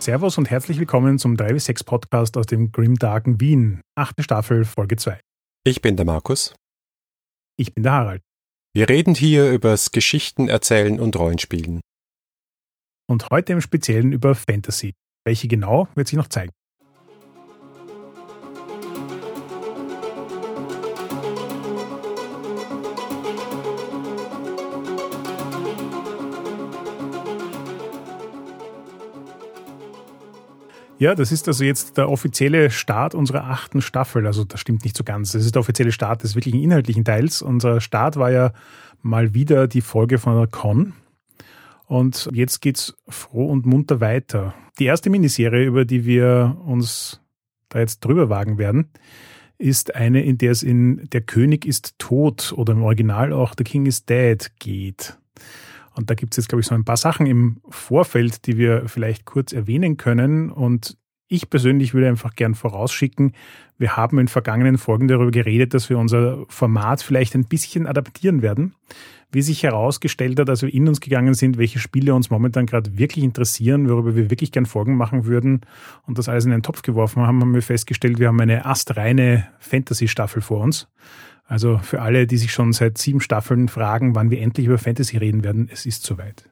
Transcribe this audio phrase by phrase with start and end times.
[0.00, 4.96] Servus und herzlich willkommen zum 3 6 Podcast aus dem Grimdarken Wien, achte Staffel, Folge
[4.96, 5.20] 2.
[5.64, 6.54] Ich bin der Markus.
[7.56, 8.22] Ich bin der Harald.
[8.72, 11.80] Wir reden hier übers Geschichten erzählen und Rollenspielen.
[13.08, 14.94] Und heute im Speziellen über Fantasy.
[15.26, 16.52] Welche genau, wird sich noch zeigen.
[30.98, 34.26] Ja, das ist also jetzt der offizielle Start unserer achten Staffel.
[34.26, 35.30] Also das stimmt nicht so ganz.
[35.30, 37.40] Das ist der offizielle Start des wirklichen inhaltlichen Teils.
[37.40, 38.52] Unser Start war ja
[39.00, 40.94] mal wieder die Folge von der Con.
[41.86, 44.54] Und jetzt geht's froh und munter weiter.
[44.80, 47.20] Die erste Miniserie, über die wir uns
[47.68, 48.90] da jetzt drüber wagen werden,
[49.56, 53.64] ist eine, in der es in Der König ist tot oder im Original auch The
[53.64, 55.16] King is Dead geht.
[55.94, 58.88] Und da gibt es jetzt, glaube ich, so ein paar Sachen im Vorfeld, die wir
[58.88, 60.50] vielleicht kurz erwähnen können.
[60.50, 60.96] Und
[61.28, 63.32] ich persönlich würde einfach gern vorausschicken,
[63.76, 68.42] wir haben in vergangenen Folgen darüber geredet, dass wir unser Format vielleicht ein bisschen adaptieren
[68.42, 68.74] werden.
[69.30, 72.96] Wie sich herausgestellt hat, als wir in uns gegangen sind, welche Spiele uns momentan gerade
[72.96, 75.60] wirklich interessieren, worüber wir wirklich gern Folgen machen würden
[76.06, 79.46] und das alles in einen Topf geworfen haben, haben wir festgestellt, wir haben eine astreine
[79.60, 80.88] Fantasy-Staffel vor uns.
[81.48, 85.16] Also für alle, die sich schon seit sieben Staffeln fragen, wann wir endlich über Fantasy
[85.16, 86.44] reden werden, es ist soweit.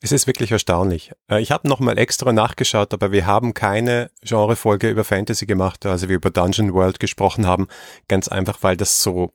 [0.00, 1.12] Es ist wirklich erstaunlich.
[1.30, 6.08] Äh, ich habe nochmal extra nachgeschaut, aber wir haben keine Genrefolge über Fantasy gemacht, also
[6.08, 7.68] wir über Dungeon World gesprochen haben,
[8.08, 9.34] ganz einfach, weil das so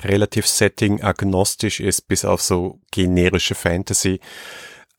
[0.00, 4.20] relativ setting-agnostisch ist, bis auf so generische Fantasy.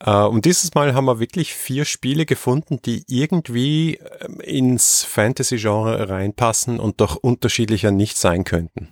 [0.05, 6.08] Uh, und dieses Mal haben wir wirklich vier Spiele gefunden, die irgendwie ähm, ins Fantasy-Genre
[6.08, 8.88] reinpassen und doch unterschiedlicher nicht sein könnten.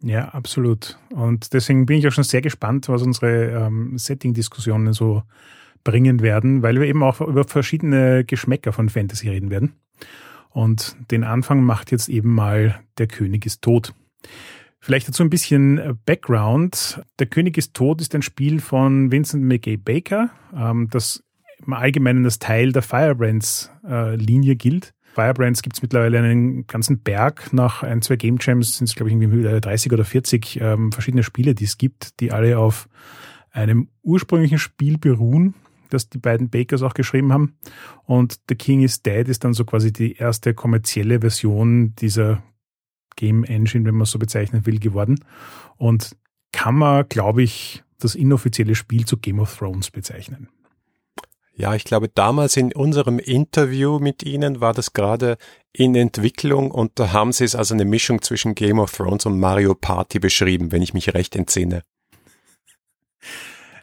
[0.00, 0.98] Ja, absolut.
[1.10, 5.24] Und deswegen bin ich auch schon sehr gespannt, was unsere ähm, Setting-Diskussionen so
[5.82, 9.72] bringen werden, weil wir eben auch über verschiedene Geschmäcker von Fantasy reden werden.
[10.50, 13.94] Und den Anfang macht jetzt eben mal Der König ist tot.
[14.86, 17.02] Vielleicht dazu ein bisschen äh, Background.
[17.18, 21.24] Der König ist tot ist ein Spiel von Vincent McGay Baker, ähm, das
[21.66, 24.94] im Allgemeinen als Teil der Firebrands-Linie äh, gilt.
[25.12, 27.52] Firebrands gibt es mittlerweile einen ganzen Berg.
[27.52, 31.24] Nach ein, zwei Game Jams sind es, glaube ich, irgendwie 30 oder 40 ähm, verschiedene
[31.24, 32.88] Spiele, die es gibt, die alle auf
[33.50, 35.56] einem ursprünglichen Spiel beruhen,
[35.90, 37.56] das die beiden Bakers auch geschrieben haben.
[38.04, 42.44] Und The King is Dead ist dann so quasi die erste kommerzielle Version dieser
[43.16, 45.18] Game Engine, wenn man so bezeichnen will, geworden.
[45.76, 46.16] Und
[46.52, 50.48] kann man, glaube ich, das inoffizielle Spiel zu Game of Thrones bezeichnen.
[51.58, 55.38] Ja, ich glaube, damals in unserem Interview mit Ihnen war das gerade
[55.72, 59.40] in Entwicklung und da haben Sie es also eine Mischung zwischen Game of Thrones und
[59.40, 61.82] Mario Party beschrieben, wenn ich mich recht entsinne.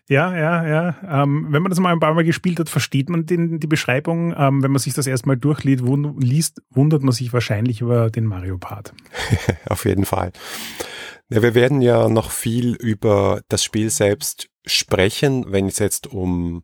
[0.09, 1.23] Ja, ja, ja.
[1.23, 4.33] Ähm, wenn man das mal ein paar Mal gespielt hat, versteht man den, die Beschreibung.
[4.37, 8.25] Ähm, wenn man sich das erstmal durchliest, wund liest, wundert man sich wahrscheinlich über den
[8.25, 8.93] Mario-Part.
[9.69, 10.33] Auf jeden Fall.
[11.29, 16.63] Ja, wir werden ja noch viel über das Spiel selbst sprechen, wenn es jetzt um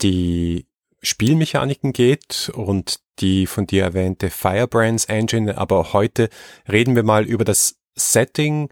[0.00, 0.66] die
[1.02, 5.58] Spielmechaniken geht und die von dir erwähnte Firebrands Engine.
[5.58, 6.30] Aber heute
[6.70, 8.70] reden wir mal über das Setting.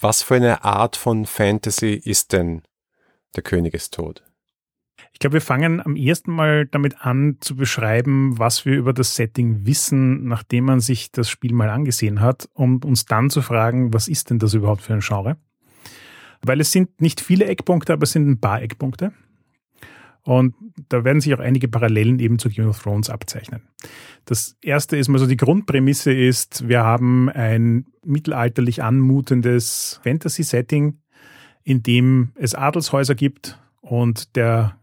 [0.00, 2.62] Was für eine Art von Fantasy ist denn
[3.36, 4.22] der König ist tot.
[5.12, 9.14] Ich glaube, wir fangen am ersten Mal damit an zu beschreiben, was wir über das
[9.14, 13.92] Setting wissen, nachdem man sich das Spiel mal angesehen hat, um uns dann zu fragen,
[13.92, 15.36] was ist denn das überhaupt für ein Genre?
[16.42, 19.12] Weil es sind nicht viele Eckpunkte, aber es sind ein paar Eckpunkte.
[20.22, 20.54] Und
[20.88, 23.62] da werden sich auch einige Parallelen eben zu Game of Thrones abzeichnen.
[24.24, 30.98] Das erste ist mal so, die Grundprämisse ist, wir haben ein mittelalterlich anmutendes Fantasy-Setting,
[31.64, 34.78] in dem es Adelshäuser gibt und der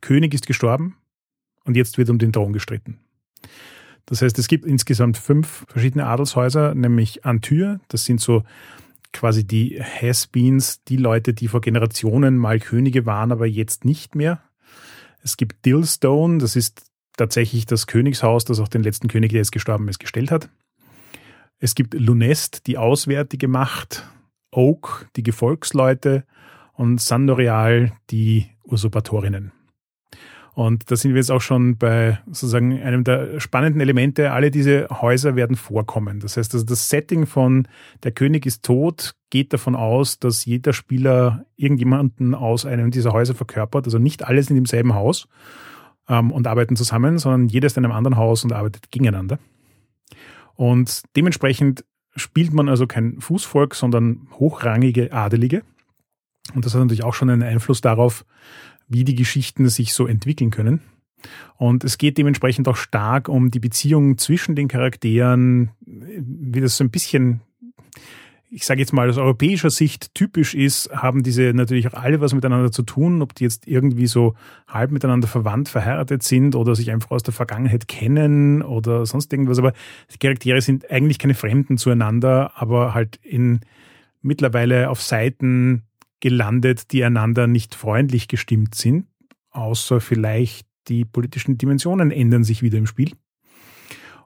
[0.00, 0.96] König ist gestorben
[1.64, 2.98] und jetzt wird um den Thron gestritten.
[4.06, 8.44] Das heißt, es gibt insgesamt fünf verschiedene Adelshäuser, nämlich Antür, das sind so
[9.12, 14.42] quasi die Has-Beens, die Leute, die vor Generationen mal Könige waren, aber jetzt nicht mehr.
[15.22, 16.84] Es gibt Dillstone, das ist
[17.16, 20.48] tatsächlich das Königshaus, das auch den letzten König, der jetzt gestorben ist, gestellt hat.
[21.58, 24.06] Es gibt Lunest, die auswärtige Macht.
[24.56, 26.24] Oak die Gefolgsleute
[26.72, 29.52] und Sandorial die Usurpatorinnen.
[30.54, 34.32] Und da sind wir jetzt auch schon bei sozusagen einem der spannenden Elemente.
[34.32, 36.18] Alle diese Häuser werden vorkommen.
[36.18, 37.68] Das heißt, also das Setting von
[38.04, 43.34] Der König ist tot geht davon aus, dass jeder Spieler irgendjemanden aus einem dieser Häuser
[43.34, 43.84] verkörpert.
[43.84, 45.28] Also nicht alle sind im selben Haus
[46.08, 49.38] ähm, und arbeiten zusammen, sondern jeder ist in einem anderen Haus und arbeitet gegeneinander.
[50.54, 51.84] Und dementsprechend
[52.16, 55.62] spielt man also kein Fußvolk, sondern hochrangige Adelige.
[56.54, 58.24] Und das hat natürlich auch schon einen Einfluss darauf,
[58.88, 60.80] wie die Geschichten sich so entwickeln können.
[61.56, 66.84] Und es geht dementsprechend auch stark um die Beziehung zwischen den Charakteren, wie das so
[66.84, 67.40] ein bisschen
[68.50, 72.34] ich sage jetzt mal aus europäischer Sicht typisch ist, haben diese natürlich auch alle was
[72.34, 74.34] miteinander zu tun, ob die jetzt irgendwie so
[74.68, 79.58] halb miteinander verwandt, verheiratet sind oder sich einfach aus der Vergangenheit kennen oder sonst irgendwas.
[79.58, 79.72] Aber
[80.12, 83.60] die Charaktere sind eigentlich keine Fremden zueinander, aber halt in
[84.22, 85.82] mittlerweile auf Seiten
[86.20, 89.06] gelandet, die einander nicht freundlich gestimmt sind,
[89.50, 93.12] außer vielleicht die politischen Dimensionen ändern sich wieder im Spiel.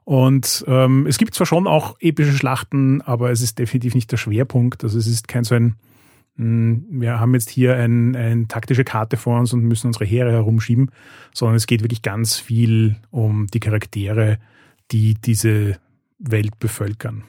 [0.03, 4.17] Und ähm, es gibt zwar schon auch epische Schlachten, aber es ist definitiv nicht der
[4.17, 4.83] Schwerpunkt.
[4.83, 5.75] Also es ist kein so ein,
[6.35, 10.05] mh, hm, wir haben jetzt hier ein, eine taktische Karte vor uns und müssen unsere
[10.05, 10.91] Heere herumschieben,
[11.33, 14.39] sondern es geht wirklich ganz viel um die Charaktere,
[14.91, 15.77] die diese
[16.19, 17.23] Welt bevölkern.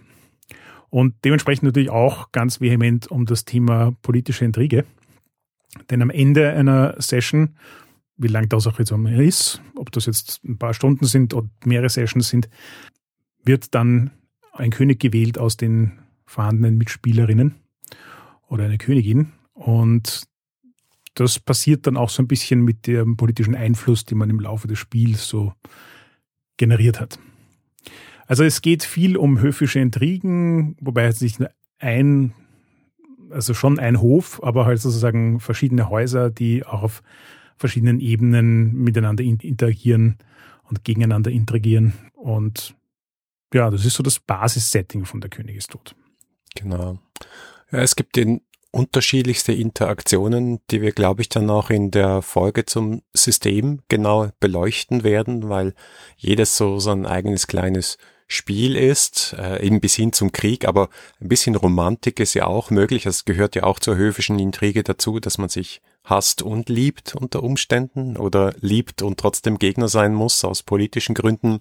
[0.91, 4.85] Und dementsprechend natürlich auch ganz vehement um das Thema politische Intrige.
[5.89, 7.57] Denn am Ende einer Session
[8.17, 11.49] wie lang das auch jetzt einmal ist, ob das jetzt ein paar Stunden sind oder
[11.65, 12.49] mehrere Sessions sind,
[13.45, 14.11] wird dann
[14.53, 17.57] ein König gewählt aus den vorhandenen Mitspielerinnen
[18.49, 19.33] oder eine Königin.
[19.55, 20.25] Und
[21.15, 24.69] das passiert dann auch so ein bisschen mit dem politischen Einfluss, den man im Laufe
[24.69, 25.53] des Spiels so
[26.57, 27.19] generiert hat.
[28.27, 32.33] Also es geht viel um höfische Intrigen, wobei es nicht nur ein,
[33.31, 37.03] also schon ein Hof, aber halt sozusagen verschiedene Häuser, die auch auf
[37.57, 40.19] verschiedenen Ebenen miteinander interagieren
[40.65, 41.95] und gegeneinander interagieren.
[42.15, 42.75] Und
[43.53, 45.95] ja, das ist so das Basissetting von der König ist tot.
[46.55, 46.99] Genau.
[47.71, 52.65] Ja, es gibt den unterschiedlichste Interaktionen, die wir, glaube ich, dann auch in der Folge
[52.65, 55.75] zum System genau beleuchten werden, weil
[56.17, 57.99] jedes so sein eigenes kleines
[58.29, 60.89] Spiel ist, äh, eben bis hin zum Krieg, aber
[61.21, 63.05] ein bisschen Romantik ist ja auch möglich.
[63.05, 67.43] Es gehört ja auch zur höfischen Intrige dazu, dass man sich hasst und liebt unter
[67.43, 71.61] Umständen oder liebt und trotzdem Gegner sein muss aus politischen Gründen.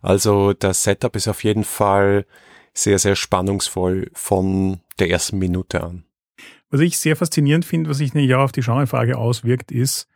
[0.00, 2.26] Also das Setup ist auf jeden Fall
[2.74, 6.04] sehr, sehr spannungsvoll von der ersten Minute an.
[6.70, 10.08] Was ich sehr faszinierend finde, was sich ja auf die Genrefrage auswirkt, ist,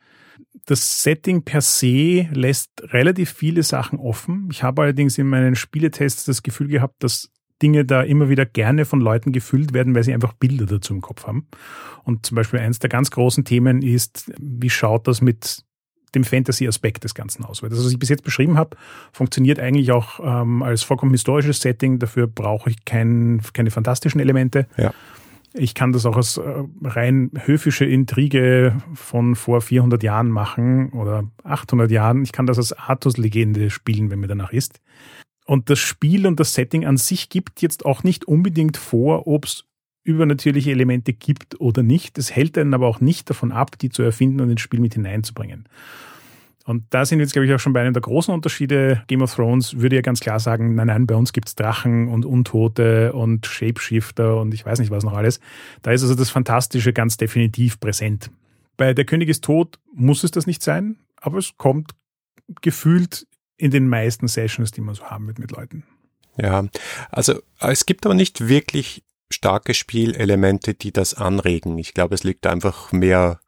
[0.64, 4.48] das Setting per se lässt relativ viele Sachen offen.
[4.50, 7.30] Ich habe allerdings in meinen Spieletests das Gefühl gehabt, dass
[7.62, 11.00] Dinge da immer wieder gerne von Leuten gefüllt werden, weil sie einfach Bilder dazu im
[11.00, 11.47] Kopf haben.
[12.05, 15.64] Und zum Beispiel eines der ganz großen Themen ist, wie schaut das mit
[16.14, 17.62] dem Fantasy-Aspekt des Ganzen aus?
[17.62, 18.76] Weil das, was ich bis jetzt beschrieben habe,
[19.12, 21.99] funktioniert eigentlich auch ähm, als vollkommen historisches Setting.
[21.99, 24.67] Dafür brauche ich kein, keine fantastischen Elemente.
[24.76, 24.93] Ja.
[25.58, 26.43] Ich kann das auch als äh,
[26.82, 32.23] rein höfische Intrige von vor 400 Jahren machen oder 800 Jahren.
[32.23, 34.81] Ich kann das als Artus-Legende spielen, wenn mir danach ist.
[35.46, 39.46] Und das Spiel und das Setting an sich gibt jetzt auch nicht unbedingt vor, ob
[39.46, 39.64] es
[40.02, 42.19] übernatürliche Elemente gibt oder nicht.
[42.19, 44.94] Es hält einen aber auch nicht davon ab, die zu erfinden und ins Spiel mit
[44.94, 45.69] hineinzubringen.
[46.64, 49.04] Und da sind wir jetzt, glaube ich, auch schon bei einem der großen Unterschiede.
[49.06, 52.26] Game of Thrones würde ja ganz klar sagen, nein, nein, bei uns gibt's Drachen und
[52.26, 55.38] Untote und Shapeshifter und ich weiß nicht was noch alles.
[55.82, 58.32] Da ist also das Fantastische ganz definitiv präsent.
[58.76, 61.93] Bei Der König ist tot muss es das nicht sein, aber es kommt
[62.62, 63.26] gefühlt
[63.56, 65.84] in den meisten Sessions, die man so haben wird mit Leuten.
[66.36, 66.67] Ja,
[67.10, 71.79] also es gibt aber nicht wirklich starke Spielelemente, die das anregen.
[71.79, 73.41] Ich glaube, es liegt einfach mehr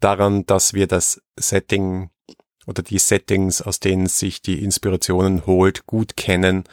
[0.00, 2.10] daran, dass wir das Setting
[2.66, 6.64] oder die Settings, aus denen sich die Inspirationen holt, gut kennen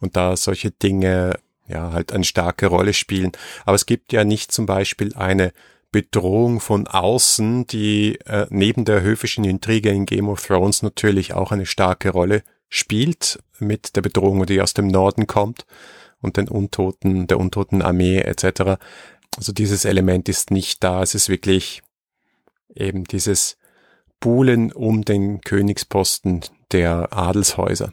[0.00, 3.32] und da solche Dinge ja halt eine starke Rolle spielen.
[3.64, 5.52] Aber es gibt ja nicht zum Beispiel eine
[5.92, 11.52] Bedrohung von außen, die äh, neben der höfischen Intrige in Game of Thrones natürlich auch
[11.52, 15.66] eine starke Rolle spielt mit der Bedrohung, die aus dem Norden kommt
[16.22, 18.80] und den Untoten, der untoten Armee etc.
[19.36, 21.02] Also dieses Element ist nicht da.
[21.02, 21.82] Es ist wirklich
[22.74, 23.58] eben dieses
[24.18, 26.40] Buhlen um den Königsposten
[26.72, 27.92] der Adelshäuser.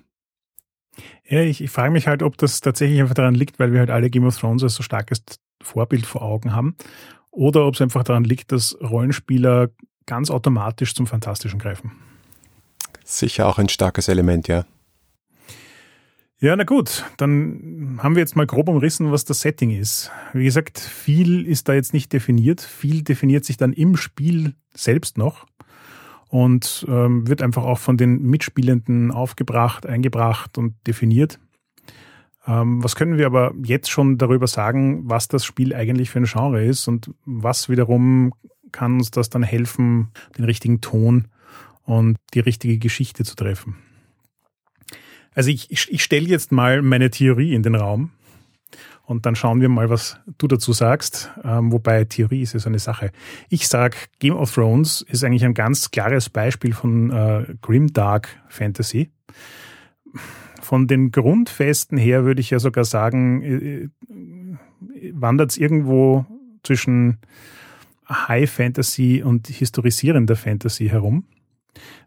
[1.27, 3.89] Ja, ich, ich frage mich halt, ob das tatsächlich einfach daran liegt, weil wir halt
[3.89, 5.21] alle Game of Thrones als so starkes
[5.61, 6.77] Vorbild vor Augen haben
[7.31, 9.69] oder ob es einfach daran liegt, dass Rollenspieler
[10.05, 11.91] ganz automatisch zum Fantastischen greifen.
[13.03, 14.65] Sicher auch ein starkes Element, ja.
[16.41, 20.09] Ja, na gut, dann haben wir jetzt mal grob umrissen, was das Setting ist.
[20.31, 22.61] Wie gesagt, viel ist da jetzt nicht definiert.
[22.61, 25.45] Viel definiert sich dann im Spiel selbst noch
[26.29, 31.39] und ähm, wird einfach auch von den Mitspielenden aufgebracht, eingebracht und definiert.
[32.49, 36.25] Ähm, was können wir aber jetzt schon darüber sagen, was das Spiel eigentlich für ein
[36.25, 38.33] Genre ist und was wiederum
[38.71, 41.27] kann uns das dann helfen, den richtigen Ton
[41.83, 43.75] und die richtige Geschichte zu treffen?
[45.35, 48.11] Also ich, ich, stelle jetzt mal meine Theorie in den Raum.
[49.05, 51.31] Und dann schauen wir mal, was du dazu sagst.
[51.43, 53.11] Ähm, wobei Theorie ist ja so eine Sache.
[53.49, 59.09] Ich sag, Game of Thrones ist eigentlich ein ganz klares Beispiel von äh, Grimdark Fantasy.
[60.61, 63.89] Von den Grundfesten her würde ich ja sogar sagen, äh, äh
[65.13, 66.25] wandert es irgendwo
[66.63, 67.19] zwischen
[68.09, 71.25] High Fantasy und historisierender Fantasy herum.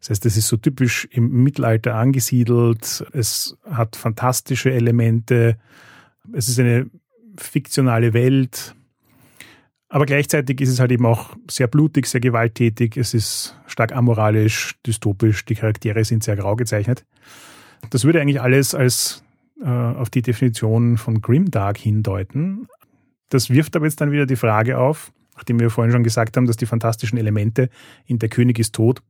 [0.00, 3.04] Das heißt, es ist so typisch im Mittelalter angesiedelt.
[3.12, 5.56] Es hat fantastische Elemente.
[6.32, 6.90] Es ist eine
[7.38, 8.74] fiktionale Welt.
[9.88, 12.96] Aber gleichzeitig ist es halt eben auch sehr blutig, sehr gewalttätig.
[12.96, 15.44] Es ist stark amoralisch, dystopisch.
[15.44, 17.04] Die Charaktere sind sehr grau gezeichnet.
[17.90, 19.22] Das würde eigentlich alles als
[19.60, 22.68] äh, auf die Definition von Grimdark hindeuten.
[23.28, 26.46] Das wirft aber jetzt dann wieder die Frage auf, nachdem wir vorhin schon gesagt haben,
[26.46, 27.68] dass die fantastischen Elemente
[28.06, 29.02] in Der König ist tot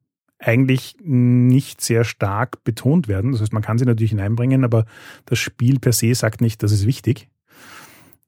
[0.42, 3.32] eigentlich nicht sehr stark betont werden.
[3.32, 4.84] Das heißt, man kann sie natürlich hineinbringen, aber
[5.26, 7.28] das Spiel per se sagt nicht, das ist wichtig.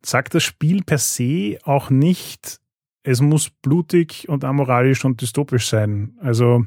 [0.05, 2.61] Sagt das Spiel per se auch nicht,
[3.03, 6.17] es muss blutig und amoralisch und dystopisch sein.
[6.21, 6.65] Also,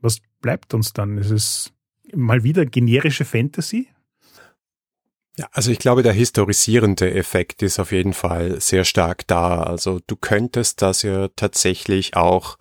[0.00, 1.18] was bleibt uns dann?
[1.18, 1.72] Ist es
[2.14, 3.88] mal wieder generische Fantasy?
[5.36, 9.62] Ja, also ich glaube, der historisierende Effekt ist auf jeden Fall sehr stark da.
[9.62, 12.58] Also du könntest das ja tatsächlich auch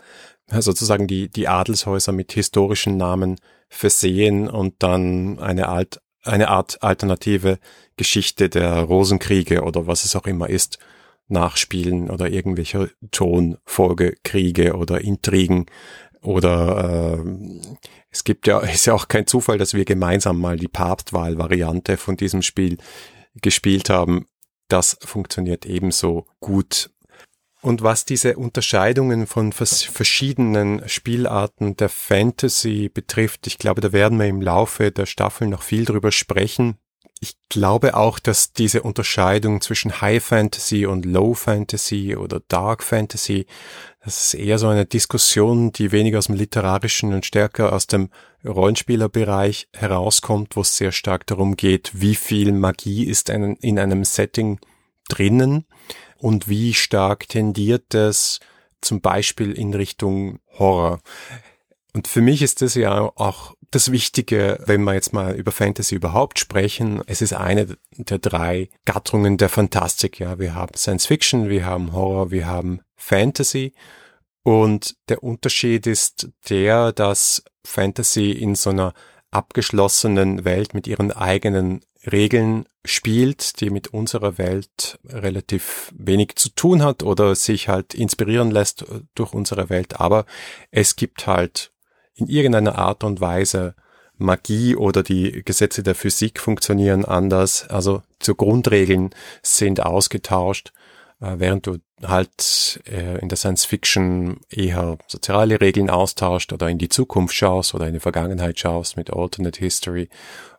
[0.48, 3.38] sozusagen die, die Adelshäuser mit historischen Namen
[3.70, 7.60] versehen und dann eine, Alt, eine Art alternative
[7.98, 10.78] Geschichte der Rosenkriege oder was es auch immer ist,
[11.28, 15.66] nachspielen oder irgendwelche Tonfolgekriege oder Intrigen
[16.22, 17.60] oder äh,
[18.10, 22.18] es gibt ja, ist ja auch kein Zufall, dass wir gemeinsam mal die Papstwahl-Variante von
[22.18, 22.78] diesem Spiel
[23.42, 24.26] gespielt haben.
[24.68, 26.90] Das funktioniert ebenso gut
[27.62, 34.26] und was diese Unterscheidungen von verschiedenen Spielarten der Fantasy betrifft, ich glaube, da werden wir
[34.26, 36.78] im Laufe der Staffel noch viel drüber sprechen.
[37.24, 43.46] Ich glaube auch, dass diese Unterscheidung zwischen High Fantasy und Low Fantasy oder Dark Fantasy,
[44.04, 48.10] das ist eher so eine Diskussion, die weniger aus dem literarischen und stärker aus dem
[48.44, 54.60] Rollenspielerbereich herauskommt, wo es sehr stark darum geht, wie viel Magie ist in einem Setting
[55.08, 55.66] drinnen
[56.18, 58.40] und wie stark tendiert es
[58.82, 61.02] zum Beispiel in Richtung Horror.
[61.94, 65.96] Und für mich ist das ja auch das Wichtige, wenn wir jetzt mal über Fantasy
[65.96, 67.02] überhaupt sprechen.
[67.06, 70.20] Es ist eine der drei Gattungen der Fantastik.
[70.20, 73.74] Ja, wir haben Science Fiction, wir haben Horror, wir haben Fantasy.
[74.44, 78.94] Und der Unterschied ist der, dass Fantasy in so einer
[79.30, 81.82] abgeschlossenen Welt mit ihren eigenen
[82.12, 88.50] Regeln spielt, die mit unserer Welt relativ wenig zu tun hat oder sich halt inspirieren
[88.50, 90.00] lässt durch unsere Welt.
[90.00, 90.26] Aber
[90.72, 91.71] es gibt halt
[92.16, 93.76] in irgendeiner Art und Weise
[94.18, 97.68] Magie oder die Gesetze der Physik funktionieren anders.
[97.70, 99.10] Also zu Grundregeln
[99.42, 100.72] sind ausgetauscht,
[101.20, 106.78] äh, während du halt äh, in der Science Fiction eher soziale Regeln austauscht oder in
[106.78, 110.10] die Zukunft schaust oder in die Vergangenheit schaust mit Alternate History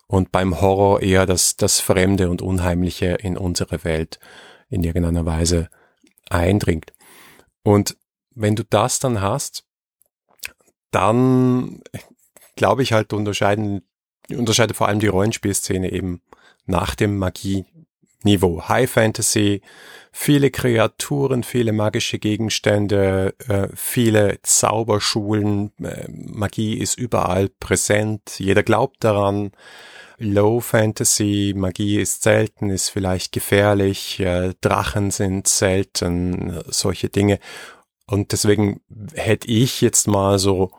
[0.07, 4.19] und beim Horror eher das, das Fremde und Unheimliche in unsere Welt
[4.69, 5.69] in irgendeiner Weise
[6.29, 6.93] eindringt.
[7.63, 7.97] Und
[8.35, 9.65] wenn du das dann hast,
[10.93, 11.83] dann
[12.55, 13.83] glaube ich halt unterscheiden,
[14.31, 16.23] unterscheidet vor allem die Rollenspielszene eben
[16.67, 18.69] nach dem Magie-Niveau.
[18.69, 19.63] High Fantasy,
[20.13, 29.03] viele Kreaturen, viele magische Gegenstände, äh, viele Zauberschulen, äh, Magie ist überall präsent, jeder glaubt
[29.03, 29.53] daran.
[30.19, 37.41] Low Fantasy, Magie ist selten, ist vielleicht gefährlich, äh, Drachen sind selten, solche Dinge.
[38.07, 38.83] Und deswegen
[39.15, 40.71] hätte ich jetzt mal so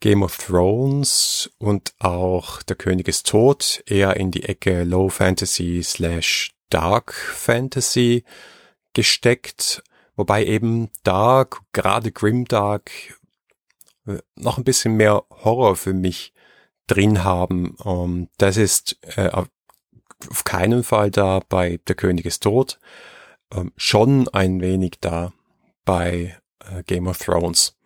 [0.00, 5.82] Game of Thrones und auch Der König ist tot eher in die Ecke Low Fantasy
[5.82, 8.24] slash Dark Fantasy
[8.94, 9.82] gesteckt,
[10.16, 12.90] wobei eben Dark, gerade Grimdark,
[14.06, 16.32] äh, noch ein bisschen mehr Horror für mich
[16.86, 17.76] drin haben.
[17.76, 22.78] Um, ähm, das ist äh, auf keinen Fall da bei Der König ist tot.
[23.52, 25.32] Ähm, schon ein wenig da
[25.84, 27.76] bei äh, Game of Thrones.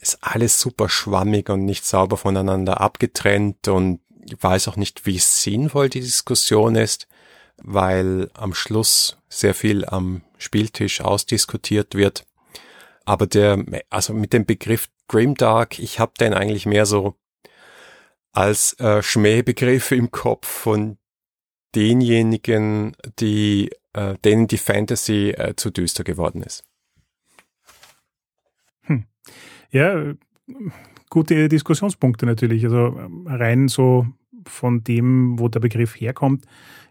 [0.00, 5.18] Ist alles super schwammig und nicht sauber voneinander abgetrennt und ich weiß auch nicht, wie
[5.18, 7.08] sinnvoll die Diskussion ist,
[7.56, 12.26] weil am Schluss sehr viel am Spieltisch ausdiskutiert wird.
[13.04, 17.16] Aber der, also mit dem Begriff Grimdark, ich habe den eigentlich mehr so
[18.32, 20.98] als äh, Schmähbegriffe im Kopf von
[21.74, 26.64] denjenigen, die, äh, denen die Fantasy äh, zu düster geworden ist.
[28.82, 29.06] Hm.
[29.70, 30.14] Ja,
[31.10, 32.64] gute Diskussionspunkte natürlich.
[32.64, 34.06] Also rein so
[34.46, 36.44] von dem, wo der Begriff herkommt,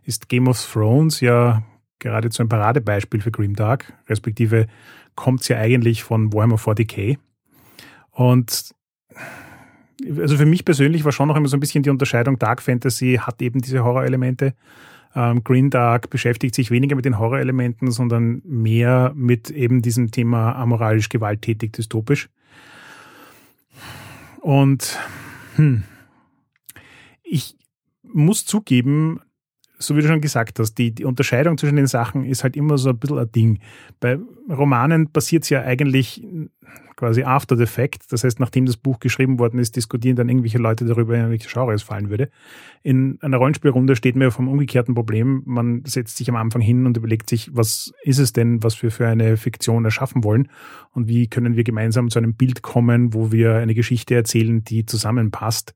[0.04, 1.64] ist Game of Thrones ja
[2.00, 4.68] geradezu ein Paradebeispiel für Grimdark, respektive
[5.16, 7.18] kommt es ja eigentlich von Warhammer 40k.
[8.12, 8.76] Und
[10.20, 13.20] also für mich persönlich war schon noch immer so ein bisschen die Unterscheidung, Dark Fantasy
[13.20, 14.54] hat eben diese Horrorelemente.
[15.16, 20.54] Ähm, Green Dark beschäftigt sich weniger mit den Horrorelementen, sondern mehr mit eben diesem Thema
[20.54, 22.30] amoralisch, gewalttätig, dystopisch.
[24.48, 24.98] Und
[25.58, 25.84] hm,
[27.22, 27.58] ich
[28.02, 29.20] muss zugeben,
[29.80, 32.78] so wie du schon gesagt hast, die, die Unterscheidung zwischen den Sachen ist halt immer
[32.78, 33.60] so ein bisschen ein Ding.
[34.00, 34.18] Bei
[34.50, 36.24] Romanen passiert es ja eigentlich
[36.98, 38.12] quasi after the fact.
[38.12, 41.48] Das heißt, nachdem das Buch geschrieben worden ist, diskutieren dann irgendwelche Leute darüber, in welche
[41.48, 42.30] Genre es fallen würde.
[42.82, 45.44] In einer Rollenspielrunde steht mir vom umgekehrten Problem.
[45.46, 48.92] Man setzt sich am Anfang hin und überlegt sich, was ist es denn, was wir
[48.92, 50.50] für eine Fiktion erschaffen wollen
[50.92, 54.86] und wie können wir gemeinsam zu einem Bild kommen, wo wir eine Geschichte erzählen, die
[54.86, 55.76] zusammenpasst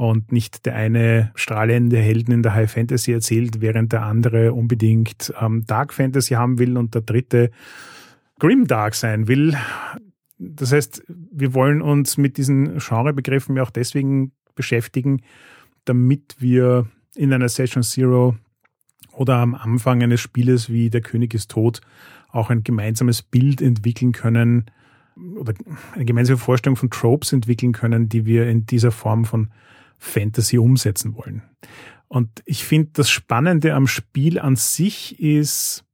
[0.00, 5.30] und nicht der eine strahlende Helden in der High Fantasy erzählt, während der andere unbedingt
[5.38, 7.50] ähm, Dark Fantasy haben will und der dritte
[8.38, 9.58] Grim Dark sein will.
[10.38, 15.20] Das heißt, wir wollen uns mit diesen Genrebegriffen ja auch deswegen beschäftigen,
[15.84, 18.36] damit wir in einer Session Zero
[19.12, 21.82] oder am Anfang eines Spieles wie Der König ist tot
[22.30, 24.64] auch ein gemeinsames Bild entwickeln können
[25.38, 25.52] oder
[25.94, 29.50] eine gemeinsame Vorstellung von Tropes entwickeln können, die wir in dieser Form von
[30.00, 31.42] Fantasy umsetzen wollen.
[32.08, 35.84] Und ich finde, das Spannende am Spiel an sich ist,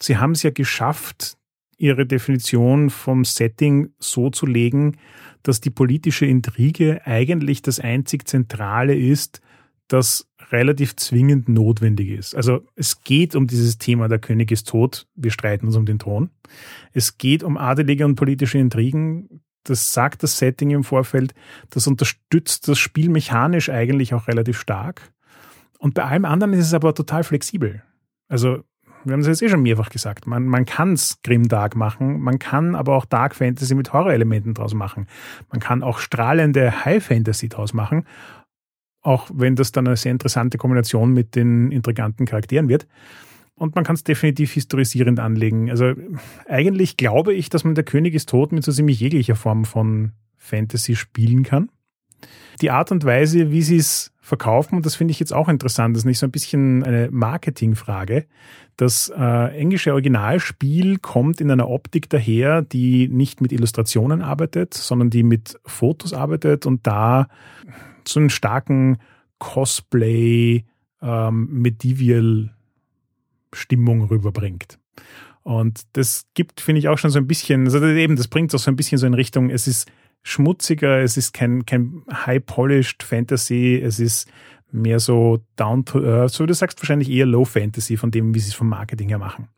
[0.00, 1.36] sie haben es ja geschafft,
[1.76, 4.96] ihre Definition vom Setting so zu legen,
[5.42, 9.42] dass die politische Intrige eigentlich das einzig Zentrale ist,
[9.88, 12.34] das relativ zwingend notwendig ist.
[12.34, 15.98] Also es geht um dieses Thema, der König ist tot, wir streiten uns um den
[15.98, 16.30] Thron.
[16.92, 21.34] Es geht um adelige und politische Intrigen, das sagt das Setting im Vorfeld,
[21.70, 25.12] das unterstützt das Spiel mechanisch eigentlich auch relativ stark.
[25.78, 27.82] Und bei allem anderen ist es aber total flexibel.
[28.28, 28.64] Also,
[29.04, 32.38] wir haben es jetzt eh schon mehrfach gesagt, man, man kann es Grimdark machen, man
[32.38, 35.06] kann aber auch Dark Fantasy mit Horrorelementen draus machen.
[35.52, 38.04] Man kann auch strahlende High Fantasy draus machen,
[39.02, 42.88] auch wenn das dann eine sehr interessante Kombination mit den intriganten Charakteren wird
[43.56, 45.70] und man kann es definitiv historisierend anlegen.
[45.70, 45.94] Also
[46.46, 50.12] eigentlich glaube ich, dass man der König ist tot mit so ziemlich jeglicher Form von
[50.36, 51.70] Fantasy spielen kann.
[52.60, 55.94] Die Art und Weise, wie sie es verkaufen, und das finde ich jetzt auch interessant,
[55.94, 58.26] das ist nicht so ein bisschen eine Marketingfrage.
[58.76, 65.10] Das äh, englische Originalspiel kommt in einer Optik daher, die nicht mit Illustrationen arbeitet, sondern
[65.10, 67.28] die mit Fotos arbeitet und da
[68.06, 68.98] so einen starken
[69.38, 70.64] Cosplay,
[71.02, 72.55] ähm, Medieval
[73.56, 74.78] Stimmung rüberbringt.
[75.42, 78.58] Und das gibt, finde ich, auch schon so ein bisschen, also eben, das bringt auch
[78.58, 79.88] so ein bisschen so in Richtung, es ist
[80.22, 84.28] schmutziger, es ist kein, kein high-polished Fantasy, es ist
[84.72, 88.34] mehr so down to earth, so wie du sagst, wahrscheinlich eher Low Fantasy von dem,
[88.34, 89.48] wie sie es vom Marketing her machen.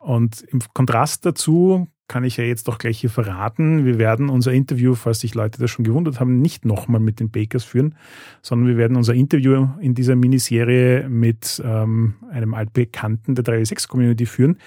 [0.00, 3.84] Und im Kontrast dazu kann ich ja jetzt doch gleich hier verraten.
[3.84, 7.30] Wir werden unser Interview, falls sich Leute das schon gewundert haben, nicht nochmal mit den
[7.30, 7.94] Bakers führen,
[8.42, 14.58] sondern wir werden unser Interview in dieser Miniserie mit ähm, einem altbekannten der 3D6-Community führen,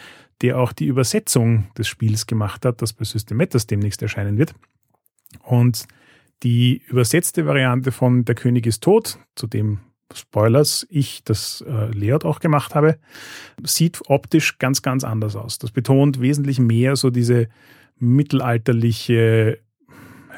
[0.41, 4.56] der auch die Übersetzung des Spiels gemacht hat, das bei System Matters demnächst erscheinen wird.
[5.43, 5.88] Und
[6.43, 9.80] die übersetzte Variante von Der König ist tot, zu dem
[10.13, 12.98] Spoilers, ich das äh, Layout auch gemacht habe,
[13.63, 15.58] sieht optisch ganz, ganz anders aus.
[15.58, 17.50] Das betont wesentlich mehr so diese
[18.00, 19.60] mittelalterliche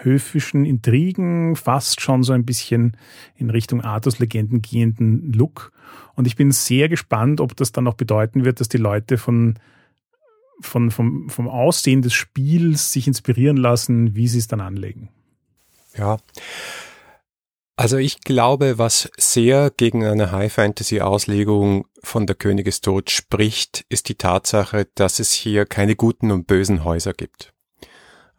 [0.01, 2.97] höfischen Intrigen, fast schon so ein bisschen
[3.35, 5.71] in Richtung Artus-Legenden gehenden Look.
[6.15, 9.59] Und ich bin sehr gespannt, ob das dann auch bedeuten wird, dass die Leute von,
[10.61, 15.09] von, vom, vom Aussehen des Spiels sich inspirieren lassen, wie sie es dann anlegen.
[15.97, 16.17] Ja,
[17.79, 24.09] also ich glaube, was sehr gegen eine High-Fantasy-Auslegung von der König ist tot spricht, ist
[24.09, 27.53] die Tatsache, dass es hier keine guten und bösen Häuser gibt.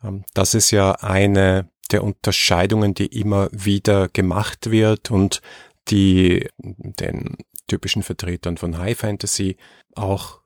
[0.04, 5.40] Ähm, das ist ja eine der Unterscheidungen, die immer wieder gemacht wird und
[5.88, 9.56] die den typischen Vertretern von High Fantasy
[9.94, 10.42] auch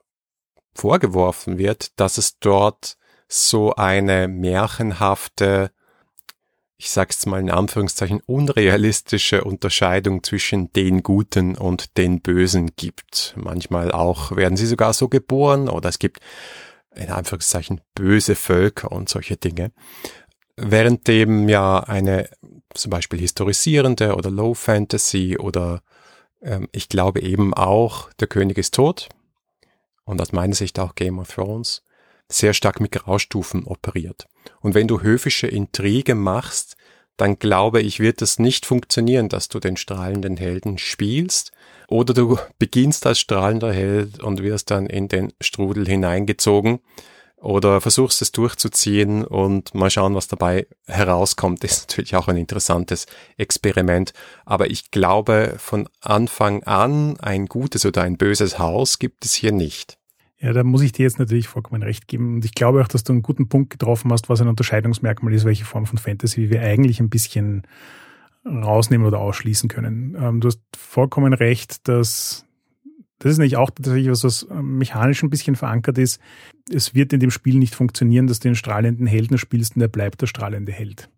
[0.72, 5.72] vorgeworfen wird, dass es dort so eine märchenhafte
[6.84, 13.32] ich sag's mal in Anführungszeichen, unrealistische Unterscheidung zwischen den Guten und den Bösen gibt.
[13.38, 16.20] Manchmal auch werden sie sogar so geboren oder es gibt
[16.94, 19.72] in Anführungszeichen böse Völker und solche Dinge.
[20.56, 22.28] Währenddem ja eine
[22.74, 25.80] zum Beispiel historisierende oder Low Fantasy oder
[26.42, 29.08] ähm, ich glaube eben auch Der König ist tot
[30.04, 31.82] und aus meiner Sicht auch Game of Thrones
[32.28, 34.28] sehr stark mit Graustufen operiert.
[34.60, 36.76] Und wenn du höfische Intrige machst,
[37.16, 41.52] dann glaube ich, wird es nicht funktionieren, dass du den strahlenden Helden spielst.
[41.88, 46.80] Oder du beginnst als strahlender Held und wirst dann in den Strudel hineingezogen
[47.44, 53.06] oder versuchst es durchzuziehen und mal schauen, was dabei herauskommt, ist natürlich auch ein interessantes
[53.36, 54.14] Experiment.
[54.46, 59.52] Aber ich glaube, von Anfang an ein gutes oder ein böses Haus gibt es hier
[59.52, 59.98] nicht.
[60.44, 62.34] Ja, da muss ich dir jetzt natürlich vollkommen recht geben.
[62.34, 65.46] Und ich glaube auch, dass du einen guten Punkt getroffen hast, was ein Unterscheidungsmerkmal ist,
[65.46, 67.62] welche Form von Fantasy wir eigentlich ein bisschen
[68.44, 70.14] rausnehmen oder ausschließen können.
[70.20, 72.44] Ähm, du hast vollkommen recht, dass
[73.20, 76.20] das ist nämlich auch tatsächlich was, was ähm, mechanisch ein bisschen verankert ist.
[76.70, 79.88] Es wird in dem Spiel nicht funktionieren, dass du den strahlenden Helden spielst und der
[79.88, 81.08] bleibt der strahlende Held.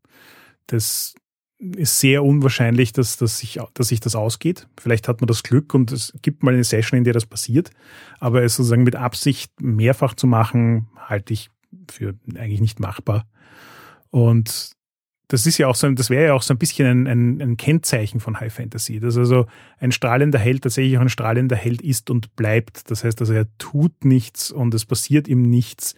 [0.68, 1.16] Das
[1.58, 4.68] ist sehr unwahrscheinlich, dass, dass, sich, dass sich das ausgeht.
[4.78, 7.70] Vielleicht hat man das Glück und es gibt mal eine Session, in der das passiert.
[8.20, 11.50] Aber es sozusagen mit Absicht mehrfach zu machen, halte ich
[11.90, 13.26] für eigentlich nicht machbar.
[14.10, 14.76] Und
[15.28, 17.56] das ist ja auch so, das wäre ja auch so ein bisschen ein, ein, ein,
[17.56, 19.46] Kennzeichen von High Fantasy, dass also
[19.78, 22.90] ein strahlender Held tatsächlich auch ein strahlender Held ist und bleibt.
[22.90, 25.94] Das heißt also, er tut nichts und es passiert ihm nichts,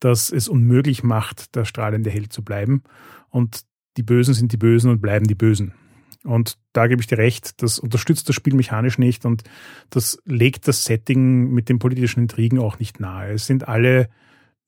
[0.00, 2.82] das es unmöglich macht, der strahlende Held zu bleiben.
[3.30, 3.62] Und
[3.96, 5.74] die Bösen sind die Bösen und bleiben die Bösen.
[6.24, 9.42] Und da gebe ich dir recht, das unterstützt das Spiel mechanisch nicht und
[9.90, 13.32] das legt das Setting mit den politischen Intrigen auch nicht nahe.
[13.32, 14.08] Es sind alle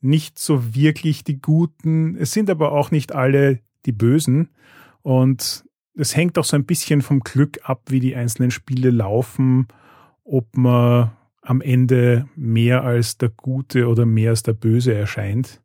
[0.01, 4.51] nicht so wirklich die Guten, es sind aber auch nicht alle die Bösen.
[5.03, 5.65] Und
[5.97, 9.69] es hängt auch so ein bisschen vom Glück ab, wie die einzelnen Spiele laufen,
[10.25, 15.63] ob man am Ende mehr als der Gute oder mehr als der Böse erscheint.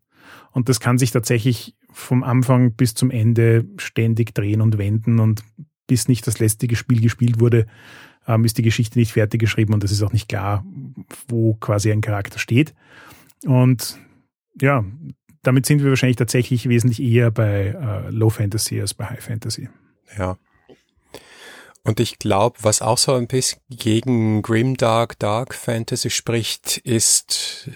[0.52, 5.44] Und das kann sich tatsächlich vom Anfang bis zum Ende ständig drehen und wenden und
[5.88, 7.66] bis nicht das letzte Spiel gespielt wurde,
[8.28, 10.64] ähm, ist die Geschichte nicht fertig geschrieben und es ist auch nicht klar,
[11.28, 12.74] wo quasi ein Charakter steht.
[13.46, 13.98] Und
[14.62, 14.86] ja,
[15.42, 19.70] damit sind wir wahrscheinlich tatsächlich wesentlich eher bei äh, Low Fantasy als bei High Fantasy.
[20.18, 20.38] Ja.
[21.84, 27.72] Und ich glaube, was auch so ein bisschen gegen Grimdark Dark Fantasy spricht, ist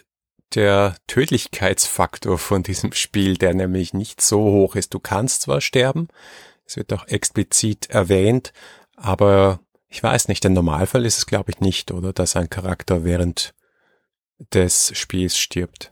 [0.56, 4.94] der Tödlichkeitsfaktor von diesem Spiel, der nämlich nicht so hoch ist.
[4.94, 6.08] Du kannst zwar sterben,
[6.66, 8.54] es wird auch explizit erwähnt,
[8.96, 13.04] aber ich weiß nicht, der Normalfall ist es glaube ich nicht, oder, dass ein Charakter
[13.04, 13.54] während
[14.54, 15.92] des Spiels stirbt.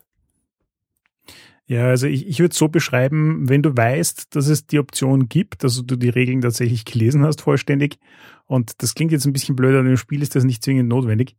[1.65, 5.29] Ja, also ich, ich würde es so beschreiben, wenn du weißt, dass es die Option
[5.29, 7.97] gibt, also du die Regeln tatsächlich gelesen hast vollständig,
[8.45, 11.37] und das klingt jetzt ein bisschen blöder, im Spiel ist das nicht zwingend notwendig,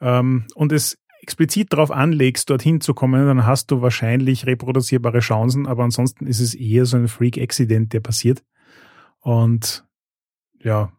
[0.00, 5.66] ähm, und es explizit darauf anlegst, dorthin zu kommen, dann hast du wahrscheinlich reproduzierbare Chancen,
[5.66, 8.42] aber ansonsten ist es eher so ein Freak-Accident, der passiert.
[9.20, 9.84] Und
[10.60, 10.92] ja,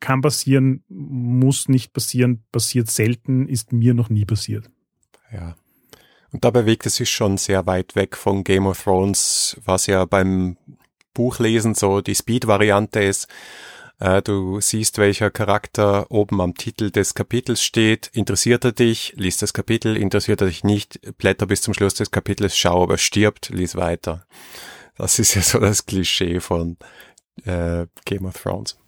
[0.00, 4.68] kann passieren, muss nicht passieren, passiert selten, ist mir noch nie passiert.
[5.32, 5.56] Ja.
[6.32, 10.04] Und da bewegt es sich schon sehr weit weg von Game of Thrones, was ja
[10.04, 10.56] beim
[11.14, 13.28] Buchlesen so die Speed-Variante ist.
[13.98, 18.10] Äh, du siehst, welcher Charakter oben am Titel des Kapitels steht.
[18.12, 19.14] Interessiert er dich?
[19.16, 19.96] Lies das Kapitel.
[19.96, 21.00] Interessiert er dich nicht?
[21.18, 22.56] Blätter bis zum Schluss des Kapitels.
[22.56, 23.48] Schau, ob er stirbt.
[23.48, 24.26] Lies weiter.
[24.96, 26.76] Das ist ja so das Klischee von
[27.44, 28.78] äh, Game of Thrones.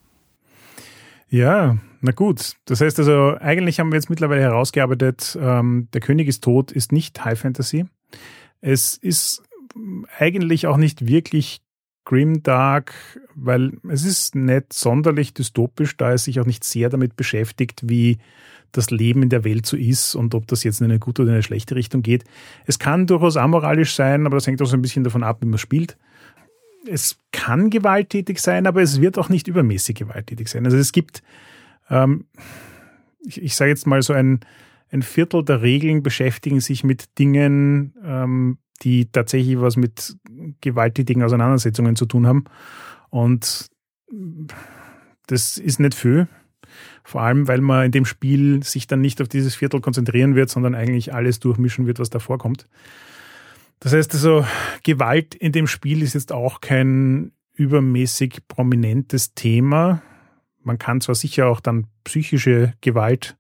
[1.31, 2.57] Ja, na gut.
[2.65, 6.93] Das heißt also, eigentlich haben wir jetzt mittlerweile herausgearbeitet, ähm, der König ist tot, ist
[6.93, 7.87] nicht High Fantasy.
[8.61, 9.43] Es ist
[10.19, 11.61] eigentlich auch nicht wirklich
[12.09, 12.93] grimdark,
[13.35, 18.19] weil es ist nicht sonderlich dystopisch, da es sich auch nicht sehr damit beschäftigt, wie
[18.73, 21.33] das Leben in der Welt so ist und ob das jetzt in eine gute oder
[21.33, 22.25] eine schlechte Richtung geht.
[22.67, 25.47] Es kann durchaus amoralisch sein, aber das hängt auch so ein bisschen davon ab, wie
[25.47, 25.97] man spielt
[26.89, 30.65] es kann gewalttätig sein, aber es wird auch nicht übermäßig gewalttätig sein.
[30.65, 31.23] Also es gibt,
[31.91, 32.27] ähm,
[33.21, 34.41] ich, ich sage jetzt mal so ein,
[34.91, 40.17] ein Viertel der Regeln beschäftigen sich mit Dingen, ähm, die tatsächlich was mit
[40.61, 42.45] gewalttätigen Auseinandersetzungen zu tun haben.
[43.11, 43.69] Und
[45.27, 46.29] das ist nicht viel.
[47.03, 50.51] Vor allem, weil man in dem Spiel sich dann nicht auf dieses Viertel konzentrieren wird,
[50.51, 52.69] sondern eigentlich alles durchmischen wird, was da vorkommt.
[53.81, 54.45] Das heißt also,
[54.83, 60.03] Gewalt in dem Spiel ist jetzt auch kein übermäßig prominentes Thema.
[60.63, 63.37] Man kann zwar sicher auch dann psychische Gewalt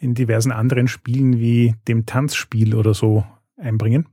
[0.00, 3.24] in diversen anderen Spielen wie dem Tanzspiel oder so
[3.56, 4.08] einbringen.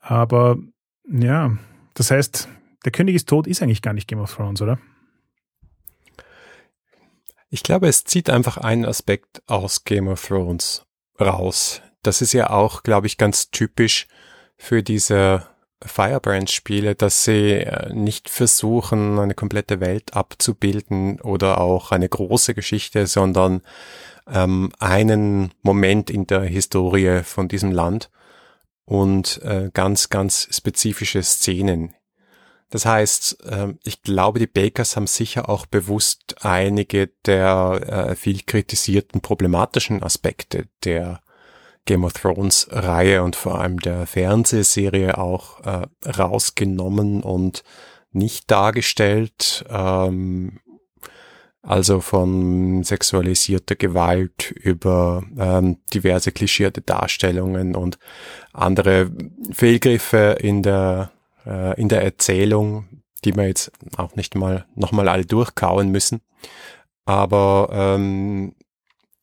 [0.00, 0.58] Aber
[1.10, 1.56] ja,
[1.94, 2.48] das heißt,
[2.84, 4.78] der König ist tot ist eigentlich gar nicht Game of Thrones, oder?
[7.50, 10.84] Ich glaube, es zieht einfach einen Aspekt aus Game of Thrones
[11.18, 11.80] raus.
[12.02, 14.06] Das ist ja auch, glaube ich, ganz typisch
[14.56, 15.46] für diese
[15.84, 23.06] Firebrand-Spiele, dass sie äh, nicht versuchen, eine komplette Welt abzubilden oder auch eine große Geschichte,
[23.06, 23.62] sondern
[24.26, 28.10] ähm, einen Moment in der Historie von diesem Land
[28.88, 31.94] und äh, ganz, ganz spezifische Szenen.
[32.70, 38.40] Das heißt, ähm, ich glaube, die Bakers haben sicher auch bewusst einige der äh, viel
[38.44, 41.20] kritisierten problematischen Aspekte der
[41.84, 47.64] Game of Thrones Reihe und vor allem der Fernsehserie auch äh, rausgenommen und
[48.12, 49.66] nicht dargestellt.
[49.68, 50.60] Ähm,
[51.62, 57.98] also von sexualisierter Gewalt über ähm, diverse klischierte Darstellungen und
[58.52, 59.10] andere
[59.52, 61.10] Fehlgriffe in der
[61.46, 66.20] äh, in der Erzählung, die wir jetzt auch nicht mal nochmal alle durchkauen müssen.
[67.04, 68.54] Aber ähm,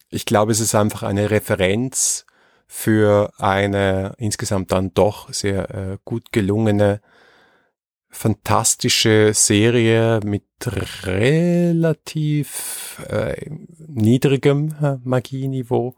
[0.09, 2.25] ich glaube, es ist einfach eine Referenz
[2.67, 7.01] für eine insgesamt dann doch sehr äh, gut gelungene,
[8.15, 10.43] fantastische Serie mit
[11.03, 13.49] relativ äh,
[13.87, 15.95] niedrigem äh, Magieniveau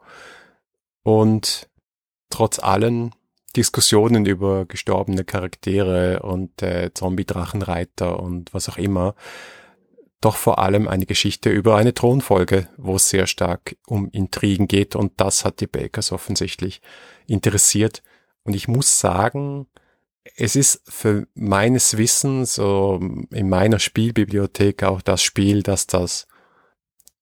[1.04, 1.70] und
[2.30, 3.12] trotz allem
[3.56, 9.16] Diskussionen über gestorbene Charaktere und äh, Zombie-Drachenreiter und was auch immer,
[10.20, 14.96] doch vor allem eine Geschichte über eine Thronfolge, wo es sehr stark um Intrigen geht
[14.96, 16.82] und das hat die Bakers offensichtlich
[17.28, 18.02] interessiert.
[18.44, 19.68] Und ich muss sagen,
[20.36, 23.00] es ist für meines Wissens so
[23.32, 26.28] in meiner Spielbibliothek auch das Spiel, das das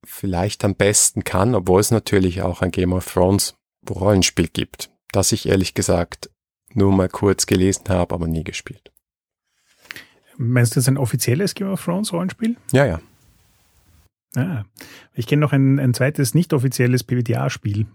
[0.03, 3.55] vielleicht am besten kann, obwohl es natürlich auch ein Game of Thrones
[3.89, 6.29] Rollenspiel gibt das ich ehrlich gesagt
[6.73, 8.91] nur mal kurz gelesen habe, aber nie gespielt.
[10.37, 12.57] Meinst du das ein offizielles Game of Thrones Rollenspiel?
[12.73, 13.01] Ja, ja.
[14.35, 14.65] Ah,
[15.13, 17.87] ich kenne noch ein, ein zweites nicht offizielles PBTA-Spiel.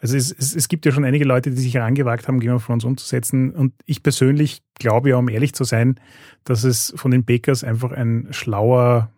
[0.00, 2.66] Also es, es, es gibt ja schon einige Leute, die sich herangewagt haben, Game of
[2.66, 3.52] Thrones umzusetzen.
[3.52, 6.00] Und ich persönlich glaube ja, um ehrlich zu sein,
[6.44, 9.12] dass es von den Bakers einfach ein schlauer,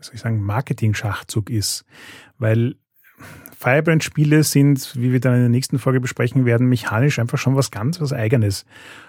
[0.00, 1.84] soll ich sagen, Marketing-Schachzug ist.
[2.38, 2.76] Weil
[3.56, 7.70] Firebrand-Spiele sind, wie wir dann in der nächsten Folge besprechen werden, mechanisch einfach schon was
[7.70, 8.66] ganz was Eigenes.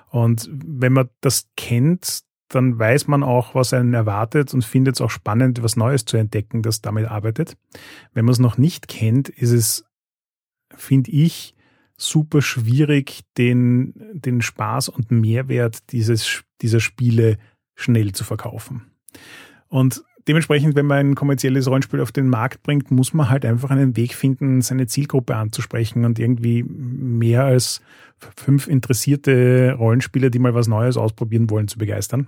[0.10, 5.02] Und wenn man das kennt, dann weiß man auch, was einen erwartet und findet es
[5.02, 7.56] auch spannend, was Neues zu entdecken, das damit arbeitet.
[8.14, 9.86] Wenn man es noch nicht kennt, ist es,
[10.82, 11.54] finde ich,
[11.98, 17.38] super schwierig, den, den Spaß und Mehrwert dieses, dieser Spiele
[17.76, 18.84] schnell zu verkaufen.
[19.68, 23.70] Und dementsprechend, wenn man ein kommerzielles Rollenspiel auf den Markt bringt, muss man halt einfach
[23.70, 27.82] einen Weg finden, seine Zielgruppe anzusprechen und irgendwie mehr als
[28.38, 32.28] fünf interessierte Rollenspieler, die mal was Neues ausprobieren wollen, zu begeistern.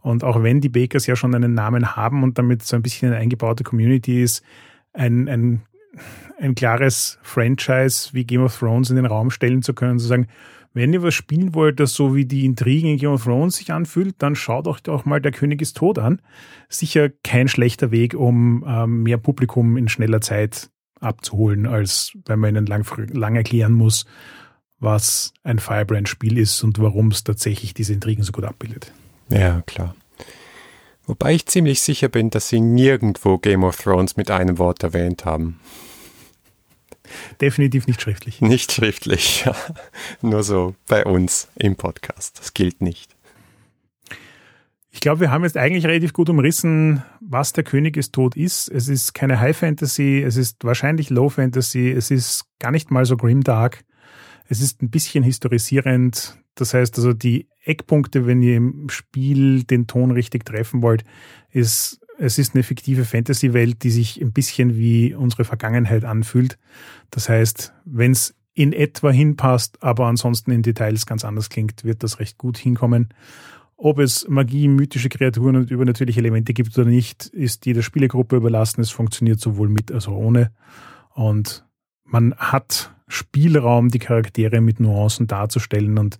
[0.00, 3.08] Und auch wenn die Bakers ja schon einen Namen haben und damit so ein bisschen
[3.08, 4.44] eine eingebaute Community ist,
[4.92, 5.62] ein, ein,
[6.38, 10.28] ein klares Franchise wie Game of Thrones in den Raum stellen zu können, zu sagen,
[10.74, 13.72] wenn ihr was spielen wollt, das so wie die Intrigen in Game of Thrones sich
[13.72, 16.20] anfühlt, dann schaut euch doch mal Der König ist tot an.
[16.68, 22.56] Sicher kein schlechter Weg, um ähm, mehr Publikum in schneller Zeit abzuholen, als wenn man
[22.56, 24.04] ihnen lang, lang erklären muss,
[24.80, 28.92] was ein Firebrand-Spiel ist und warum es tatsächlich diese Intrigen so gut abbildet.
[29.28, 29.94] Ja, klar.
[31.06, 35.24] Wobei ich ziemlich sicher bin, dass sie nirgendwo Game of Thrones mit einem Wort erwähnt
[35.24, 35.60] haben.
[37.40, 38.40] Definitiv nicht schriftlich.
[38.40, 39.54] Nicht schriftlich, ja.
[40.22, 42.38] Nur so bei uns im Podcast.
[42.38, 43.14] Das gilt nicht.
[44.90, 48.68] Ich glaube, wir haben jetzt eigentlich relativ gut umrissen, was der König ist tot ist.
[48.68, 53.04] Es ist keine High Fantasy, es ist wahrscheinlich Low Fantasy, es ist gar nicht mal
[53.04, 53.84] so grimdark.
[54.48, 56.38] Es ist ein bisschen historisierend.
[56.54, 61.04] Das heißt also, die Eckpunkte, wenn ihr im Spiel den Ton richtig treffen wollt,
[61.50, 66.58] ist es ist eine fiktive Fantasy-Welt, die sich ein bisschen wie unsere Vergangenheit anfühlt.
[67.10, 72.02] Das heißt, wenn es in etwa hinpasst, aber ansonsten in Details ganz anders klingt, wird
[72.02, 73.08] das recht gut hinkommen.
[73.76, 78.80] Ob es Magie, mythische Kreaturen und übernatürliche Elemente gibt oder nicht, ist jeder Spielergruppe überlassen.
[78.80, 80.52] Es funktioniert sowohl mit als auch ohne.
[81.14, 81.66] Und
[82.04, 85.98] man hat Spielraum, die Charaktere mit Nuancen darzustellen.
[85.98, 86.18] Und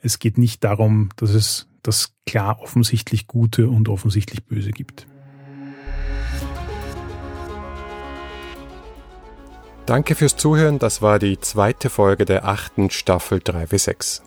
[0.00, 5.06] es geht nicht darum, dass es das klar offensichtlich Gute und offensichtlich Böse gibt.
[9.86, 10.78] Danke fürs Zuhören.
[10.78, 14.20] Das war die zweite Folge der achten Staffel 3W6.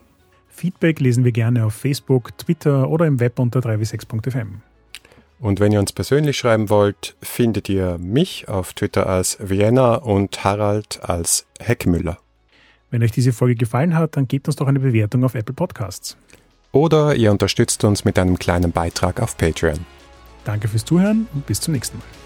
[0.48, 4.62] Feedback lesen wir gerne auf Facebook, Twitter oder im Web unter 3w6.fm.
[5.42, 10.44] Und wenn ihr uns persönlich schreiben wollt, findet ihr mich auf Twitter als Vienna und
[10.44, 12.20] Harald als Heckmüller.
[12.92, 16.16] Wenn euch diese Folge gefallen hat, dann gebt uns doch eine Bewertung auf Apple Podcasts.
[16.72, 19.80] Oder ihr unterstützt uns mit einem kleinen Beitrag auf Patreon.
[20.46, 22.21] Danke fürs Zuhören und bis zum nächsten Mal.